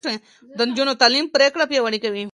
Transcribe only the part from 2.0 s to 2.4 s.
کوي.